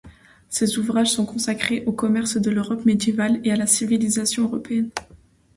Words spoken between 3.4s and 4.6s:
et à la civilisation